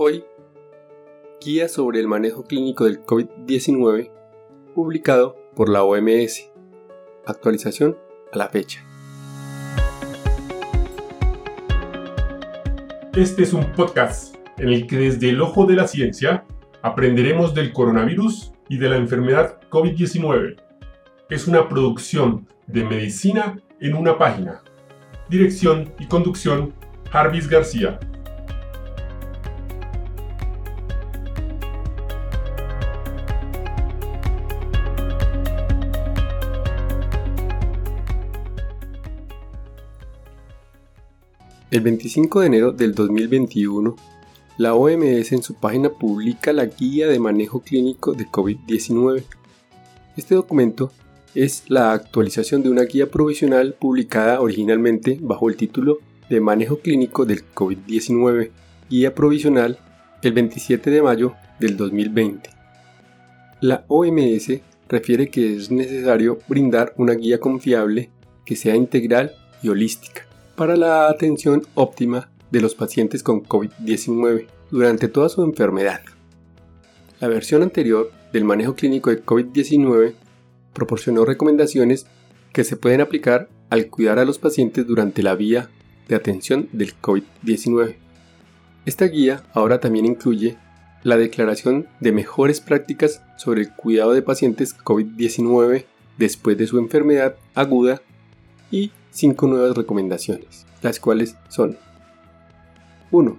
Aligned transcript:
Hoy, 0.00 0.24
guía 1.44 1.68
sobre 1.68 1.98
el 1.98 2.06
manejo 2.06 2.44
clínico 2.44 2.84
del 2.84 3.04
COVID-19 3.04 4.12
publicado 4.72 5.34
por 5.56 5.68
la 5.68 5.82
OMS. 5.82 6.52
Actualización 7.26 7.98
a 8.32 8.38
la 8.38 8.48
fecha. 8.48 8.86
Este 13.16 13.42
es 13.42 13.52
un 13.52 13.72
podcast 13.72 14.36
en 14.56 14.68
el 14.68 14.86
que 14.86 14.98
desde 14.98 15.30
el 15.30 15.40
ojo 15.40 15.66
de 15.66 15.74
la 15.74 15.88
ciencia 15.88 16.44
aprenderemos 16.80 17.52
del 17.52 17.72
coronavirus 17.72 18.52
y 18.68 18.78
de 18.78 18.90
la 18.90 18.98
enfermedad 18.98 19.58
COVID-19. 19.68 20.62
Es 21.28 21.48
una 21.48 21.68
producción 21.68 22.46
de 22.68 22.84
medicina 22.84 23.60
en 23.80 23.94
una 23.94 24.16
página. 24.16 24.62
Dirección 25.28 25.92
y 25.98 26.06
conducción 26.06 26.72
Jarvis 27.10 27.48
García. 27.48 27.98
El 41.70 41.82
25 41.82 42.40
de 42.40 42.46
enero 42.46 42.72
del 42.72 42.94
2021, 42.94 43.94
la 44.56 44.74
OMS 44.74 45.32
en 45.32 45.42
su 45.42 45.52
página 45.52 45.90
publica 45.90 46.54
la 46.54 46.64
Guía 46.64 47.08
de 47.08 47.18
Manejo 47.18 47.60
Clínico 47.60 48.14
de 48.14 48.26
COVID-19. 48.26 49.22
Este 50.16 50.34
documento 50.34 50.90
es 51.34 51.64
la 51.68 51.92
actualización 51.92 52.62
de 52.62 52.70
una 52.70 52.84
guía 52.84 53.10
provisional 53.10 53.74
publicada 53.74 54.40
originalmente 54.40 55.18
bajo 55.20 55.50
el 55.50 55.56
título 55.56 55.98
de 56.30 56.40
Manejo 56.40 56.78
Clínico 56.78 57.26
del 57.26 57.44
COVID-19, 57.52 58.50
guía 58.88 59.14
provisional 59.14 59.78
el 60.22 60.32
27 60.32 60.90
de 60.90 61.02
mayo 61.02 61.34
del 61.60 61.76
2020. 61.76 62.48
La 63.60 63.84
OMS 63.88 64.52
refiere 64.88 65.28
que 65.28 65.54
es 65.54 65.70
necesario 65.70 66.38
brindar 66.48 66.94
una 66.96 67.12
guía 67.12 67.38
confiable 67.38 68.08
que 68.46 68.56
sea 68.56 68.74
integral 68.74 69.32
y 69.62 69.68
holística 69.68 70.27
para 70.58 70.76
la 70.76 71.08
atención 71.08 71.62
óptima 71.74 72.30
de 72.50 72.60
los 72.60 72.74
pacientes 72.74 73.22
con 73.22 73.44
COVID-19 73.44 74.48
durante 74.72 75.06
toda 75.06 75.28
su 75.28 75.44
enfermedad. 75.44 76.00
La 77.20 77.28
versión 77.28 77.62
anterior 77.62 78.10
del 78.32 78.44
manejo 78.44 78.74
clínico 78.74 79.10
de 79.10 79.24
COVID-19 79.24 80.14
proporcionó 80.72 81.24
recomendaciones 81.24 82.06
que 82.52 82.64
se 82.64 82.76
pueden 82.76 83.00
aplicar 83.00 83.48
al 83.70 83.86
cuidar 83.86 84.18
a 84.18 84.24
los 84.24 84.40
pacientes 84.40 84.84
durante 84.84 85.22
la 85.22 85.36
vía 85.36 85.70
de 86.08 86.16
atención 86.16 86.68
del 86.72 86.92
COVID-19. 87.00 87.94
Esta 88.84 89.04
guía 89.04 89.44
ahora 89.54 89.78
también 89.78 90.06
incluye 90.06 90.56
la 91.04 91.16
declaración 91.16 91.86
de 92.00 92.10
mejores 92.10 92.60
prácticas 92.60 93.22
sobre 93.36 93.60
el 93.60 93.72
cuidado 93.72 94.12
de 94.12 94.22
pacientes 94.22 94.76
COVID-19 94.76 95.84
después 96.18 96.58
de 96.58 96.66
su 96.66 96.80
enfermedad 96.80 97.36
aguda 97.54 98.02
y 98.72 98.90
cinco 99.10 99.46
nuevas 99.46 99.76
recomendaciones, 99.76 100.66
las 100.82 101.00
cuales 101.00 101.36
son 101.48 101.76
1. 103.10 103.38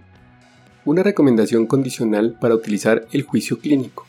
Una 0.86 1.04
recomendación 1.04 1.68
condicional 1.68 2.38
para 2.40 2.56
utilizar 2.56 3.08
el 3.12 3.24
juicio 3.24 3.60
clínico, 3.60 4.06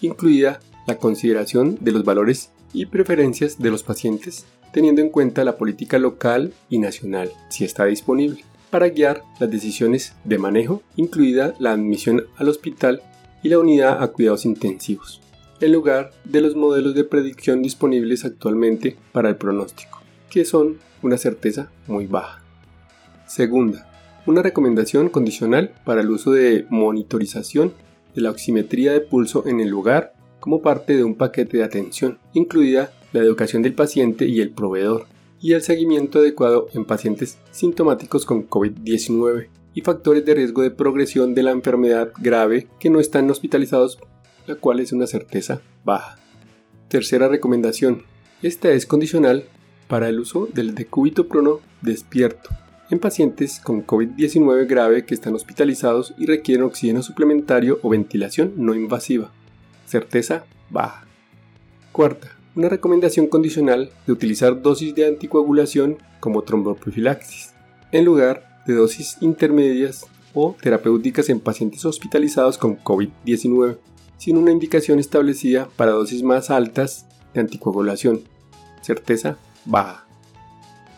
incluida 0.00 0.60
la 0.86 0.96
consideración 0.96 1.78
de 1.80 1.92
los 1.92 2.04
valores 2.04 2.50
y 2.72 2.86
preferencias 2.86 3.58
de 3.58 3.70
los 3.70 3.82
pacientes 3.82 4.46
teniendo 4.74 5.00
en 5.00 5.08
cuenta 5.08 5.44
la 5.44 5.56
política 5.56 6.00
local 6.00 6.52
y 6.68 6.78
nacional, 6.78 7.30
si 7.48 7.64
está 7.64 7.84
disponible, 7.84 8.44
para 8.70 8.88
guiar 8.88 9.22
las 9.38 9.48
decisiones 9.48 10.14
de 10.24 10.36
manejo, 10.36 10.82
incluida 10.96 11.54
la 11.60 11.70
admisión 11.70 12.24
al 12.36 12.48
hospital 12.48 13.00
y 13.44 13.50
la 13.50 13.60
unidad 13.60 14.02
a 14.02 14.08
cuidados 14.08 14.44
intensivos, 14.44 15.20
en 15.60 15.70
lugar 15.70 16.10
de 16.24 16.40
los 16.40 16.56
modelos 16.56 16.96
de 16.96 17.04
predicción 17.04 17.62
disponibles 17.62 18.24
actualmente 18.24 18.96
para 19.12 19.28
el 19.28 19.36
pronóstico, 19.36 20.00
que 20.34 20.44
son 20.44 20.78
una 21.00 21.16
certeza 21.16 21.70
muy 21.86 22.08
baja. 22.08 22.42
Segunda, 23.24 23.88
una 24.26 24.42
recomendación 24.42 25.08
condicional 25.08 25.72
para 25.84 26.00
el 26.00 26.10
uso 26.10 26.32
de 26.32 26.66
monitorización 26.70 27.72
de 28.16 28.20
la 28.20 28.32
oximetría 28.32 28.92
de 28.92 29.00
pulso 29.00 29.46
en 29.46 29.60
el 29.60 29.68
lugar 29.68 30.12
como 30.40 30.60
parte 30.60 30.96
de 30.96 31.04
un 31.04 31.14
paquete 31.14 31.58
de 31.58 31.62
atención, 31.62 32.18
incluida 32.32 32.92
la 33.12 33.20
educación 33.20 33.62
del 33.62 33.74
paciente 33.74 34.26
y 34.26 34.40
el 34.40 34.50
proveedor, 34.50 35.06
y 35.40 35.52
el 35.52 35.62
seguimiento 35.62 36.18
adecuado 36.18 36.66
en 36.74 36.84
pacientes 36.84 37.38
sintomáticos 37.52 38.26
con 38.26 38.48
COVID-19 38.48 39.50
y 39.72 39.82
factores 39.82 40.24
de 40.24 40.34
riesgo 40.34 40.62
de 40.62 40.72
progresión 40.72 41.36
de 41.36 41.44
la 41.44 41.52
enfermedad 41.52 42.10
grave 42.18 42.66
que 42.80 42.90
no 42.90 42.98
están 42.98 43.30
hospitalizados, 43.30 44.00
la 44.48 44.56
cual 44.56 44.80
es 44.80 44.90
una 44.90 45.06
certeza 45.06 45.60
baja. 45.84 46.18
Tercera 46.88 47.28
recomendación. 47.28 48.02
Esta 48.42 48.72
es 48.72 48.84
condicional 48.84 49.44
para 49.94 50.08
el 50.08 50.18
uso 50.18 50.48
del 50.52 50.74
decúbito 50.74 51.28
prono 51.28 51.60
despierto 51.80 52.50
en 52.90 52.98
pacientes 52.98 53.60
con 53.60 53.86
COVID-19 53.86 54.66
grave 54.66 55.04
que 55.04 55.14
están 55.14 55.36
hospitalizados 55.36 56.14
y 56.18 56.26
requieren 56.26 56.64
oxígeno 56.64 57.00
suplementario 57.00 57.78
o 57.80 57.90
ventilación 57.90 58.54
no 58.56 58.74
invasiva. 58.74 59.30
Certeza 59.86 60.46
baja. 60.68 61.06
Cuarta, 61.92 62.36
una 62.56 62.68
recomendación 62.68 63.28
condicional 63.28 63.92
de 64.04 64.12
utilizar 64.12 64.60
dosis 64.60 64.96
de 64.96 65.06
anticoagulación 65.06 65.98
como 66.18 66.42
tromboprofilaxis, 66.42 67.54
en 67.92 68.04
lugar 68.04 68.64
de 68.66 68.74
dosis 68.74 69.18
intermedias 69.20 70.08
o 70.32 70.56
terapéuticas 70.60 71.28
en 71.28 71.38
pacientes 71.38 71.84
hospitalizados 71.84 72.58
con 72.58 72.78
COVID-19, 72.80 73.78
sin 74.18 74.38
una 74.38 74.50
indicación 74.50 74.98
establecida 74.98 75.68
para 75.76 75.92
dosis 75.92 76.24
más 76.24 76.50
altas 76.50 77.06
de 77.32 77.42
anticoagulación. 77.42 78.22
Certeza 78.82 79.38
baja. 79.64 80.06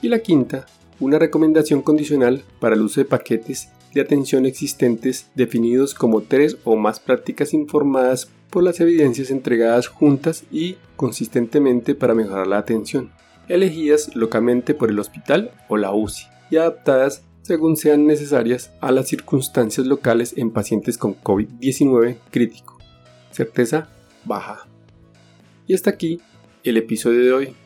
Y 0.03 0.09
la 0.09 0.21
quinta, 0.21 0.66
una 1.00 1.19
recomendación 1.19 1.82
condicional 1.82 2.43
para 2.60 2.75
el 2.75 2.82
uso 2.82 3.00
de 3.00 3.06
paquetes 3.06 3.69
de 3.94 4.00
atención 4.03 4.44
existentes 4.44 5.31
definidos 5.34 5.94
como 5.94 6.21
tres 6.21 6.59
o 6.65 6.76
más 6.76 7.00
prácticas 7.00 7.55
informadas 7.55 8.28
por 8.50 8.62
las 8.62 8.78
evidencias 8.81 9.31
entregadas 9.31 9.88
juntas 9.88 10.44
y 10.50 10.76
consistentemente 10.97 11.94
para 11.94 12.15
mejorar 12.15 12.47
la 12.47 12.59
atención, 12.59 13.10
elegidas 13.49 14.15
localmente 14.15 14.75
por 14.75 14.91
el 14.91 14.99
hospital 14.99 15.50
o 15.69 15.76
la 15.76 15.93
UCI 15.93 16.26
y 16.50 16.56
adaptadas 16.56 17.22
según 17.43 17.76
sean 17.76 18.06
necesarias 18.06 18.72
a 18.81 18.91
las 18.91 19.09
circunstancias 19.09 19.87
locales 19.87 20.34
en 20.37 20.50
pacientes 20.50 20.99
con 20.99 21.15
COVID-19 21.15 22.19
crítico. 22.31 22.78
Certeza 23.31 23.88
baja. 24.25 24.66
Y 25.66 25.75
hasta 25.75 25.91
aquí 25.91 26.21
el 26.65 26.76
episodio 26.76 27.25
de 27.25 27.32
hoy. 27.32 27.66